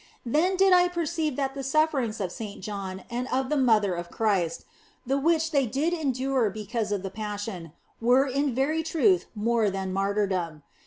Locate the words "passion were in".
7.11-8.55